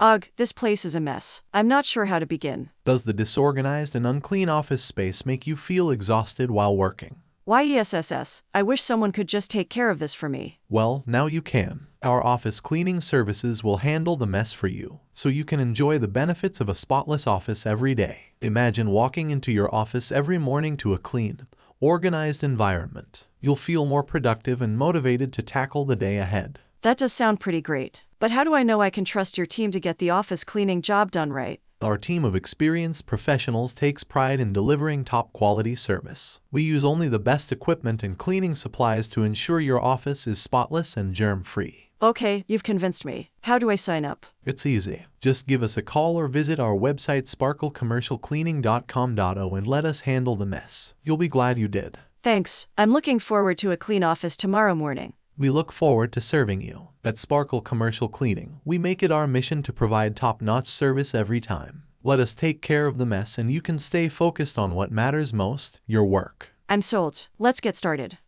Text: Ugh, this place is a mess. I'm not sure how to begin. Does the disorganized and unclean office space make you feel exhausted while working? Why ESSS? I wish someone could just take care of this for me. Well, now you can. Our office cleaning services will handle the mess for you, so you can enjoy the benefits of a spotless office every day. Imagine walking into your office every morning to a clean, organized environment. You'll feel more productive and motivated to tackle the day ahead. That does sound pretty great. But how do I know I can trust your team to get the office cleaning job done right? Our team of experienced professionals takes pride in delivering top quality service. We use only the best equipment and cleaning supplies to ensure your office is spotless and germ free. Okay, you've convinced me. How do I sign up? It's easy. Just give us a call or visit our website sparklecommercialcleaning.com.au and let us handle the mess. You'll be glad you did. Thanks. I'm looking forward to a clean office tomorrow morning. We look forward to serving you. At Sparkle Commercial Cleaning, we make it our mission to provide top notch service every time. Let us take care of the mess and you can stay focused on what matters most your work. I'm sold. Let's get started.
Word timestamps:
Ugh, 0.00 0.26
this 0.36 0.50
place 0.50 0.84
is 0.84 0.94
a 0.94 1.00
mess. 1.00 1.42
I'm 1.52 1.68
not 1.68 1.86
sure 1.86 2.06
how 2.06 2.18
to 2.18 2.26
begin. 2.26 2.70
Does 2.84 3.04
the 3.04 3.12
disorganized 3.12 3.94
and 3.94 4.06
unclean 4.06 4.48
office 4.48 4.82
space 4.82 5.24
make 5.24 5.46
you 5.46 5.54
feel 5.54 5.90
exhausted 5.90 6.50
while 6.50 6.76
working? 6.76 7.22
Why 7.44 7.62
ESSS? 7.64 8.42
I 8.52 8.62
wish 8.62 8.82
someone 8.82 9.12
could 9.12 9.28
just 9.28 9.50
take 9.50 9.70
care 9.70 9.90
of 9.90 9.98
this 10.00 10.12
for 10.12 10.28
me. 10.28 10.58
Well, 10.68 11.04
now 11.06 11.26
you 11.26 11.42
can. 11.42 11.86
Our 12.02 12.24
office 12.24 12.58
cleaning 12.58 13.00
services 13.00 13.62
will 13.62 13.78
handle 13.78 14.16
the 14.16 14.26
mess 14.26 14.52
for 14.52 14.66
you, 14.66 15.00
so 15.12 15.28
you 15.28 15.44
can 15.44 15.60
enjoy 15.60 15.98
the 15.98 16.08
benefits 16.08 16.60
of 16.60 16.68
a 16.68 16.74
spotless 16.74 17.26
office 17.26 17.64
every 17.64 17.94
day. 17.94 18.32
Imagine 18.40 18.90
walking 18.90 19.30
into 19.30 19.52
your 19.52 19.72
office 19.74 20.10
every 20.10 20.38
morning 20.38 20.76
to 20.78 20.94
a 20.94 20.98
clean, 20.98 21.46
organized 21.80 22.42
environment. 22.42 23.26
You'll 23.40 23.56
feel 23.56 23.86
more 23.86 24.02
productive 24.02 24.60
and 24.60 24.76
motivated 24.76 25.32
to 25.34 25.42
tackle 25.42 25.84
the 25.84 25.96
day 25.96 26.16
ahead. 26.18 26.58
That 26.82 26.98
does 26.98 27.12
sound 27.12 27.40
pretty 27.40 27.60
great. 27.60 28.02
But 28.24 28.30
how 28.30 28.40
do 28.42 28.54
I 28.54 28.62
know 28.62 28.80
I 28.80 28.88
can 28.88 29.04
trust 29.04 29.36
your 29.36 29.44
team 29.44 29.70
to 29.72 29.78
get 29.78 29.98
the 29.98 30.08
office 30.08 30.44
cleaning 30.44 30.80
job 30.80 31.10
done 31.10 31.30
right? 31.30 31.60
Our 31.82 31.98
team 31.98 32.24
of 32.24 32.34
experienced 32.34 33.04
professionals 33.04 33.74
takes 33.74 34.02
pride 34.02 34.40
in 34.40 34.54
delivering 34.54 35.04
top 35.04 35.34
quality 35.34 35.74
service. 35.74 36.40
We 36.50 36.62
use 36.62 36.86
only 36.86 37.10
the 37.10 37.18
best 37.18 37.52
equipment 37.52 38.02
and 38.02 38.16
cleaning 38.16 38.54
supplies 38.54 39.10
to 39.10 39.24
ensure 39.24 39.60
your 39.60 39.78
office 39.78 40.26
is 40.26 40.40
spotless 40.40 40.96
and 40.96 41.12
germ 41.12 41.44
free. 41.44 41.90
Okay, 42.00 42.46
you've 42.48 42.62
convinced 42.62 43.04
me. 43.04 43.28
How 43.42 43.58
do 43.58 43.68
I 43.68 43.74
sign 43.74 44.06
up? 44.06 44.24
It's 44.46 44.64
easy. 44.64 45.04
Just 45.20 45.46
give 45.46 45.62
us 45.62 45.76
a 45.76 45.82
call 45.82 46.16
or 46.16 46.26
visit 46.26 46.58
our 46.58 46.74
website 46.74 47.28
sparklecommercialcleaning.com.au 47.28 49.54
and 49.54 49.66
let 49.66 49.84
us 49.84 50.00
handle 50.00 50.36
the 50.36 50.46
mess. 50.46 50.94
You'll 51.02 51.18
be 51.18 51.28
glad 51.28 51.58
you 51.58 51.68
did. 51.68 51.98
Thanks. 52.22 52.68
I'm 52.78 52.90
looking 52.90 53.18
forward 53.18 53.58
to 53.58 53.70
a 53.70 53.76
clean 53.76 54.02
office 54.02 54.38
tomorrow 54.38 54.74
morning. 54.74 55.12
We 55.36 55.50
look 55.50 55.72
forward 55.72 56.12
to 56.12 56.20
serving 56.20 56.60
you. 56.60 56.88
At 57.02 57.18
Sparkle 57.18 57.60
Commercial 57.60 58.08
Cleaning, 58.08 58.60
we 58.64 58.78
make 58.78 59.02
it 59.02 59.10
our 59.10 59.26
mission 59.26 59.64
to 59.64 59.72
provide 59.72 60.14
top 60.14 60.40
notch 60.40 60.68
service 60.68 61.12
every 61.12 61.40
time. 61.40 61.82
Let 62.04 62.20
us 62.20 62.36
take 62.36 62.62
care 62.62 62.86
of 62.86 62.98
the 62.98 63.06
mess 63.06 63.36
and 63.36 63.50
you 63.50 63.60
can 63.60 63.80
stay 63.80 64.08
focused 64.08 64.56
on 64.56 64.76
what 64.76 64.92
matters 64.92 65.32
most 65.32 65.80
your 65.88 66.04
work. 66.04 66.50
I'm 66.68 66.82
sold. 66.82 67.26
Let's 67.40 67.60
get 67.60 67.76
started. 67.76 68.18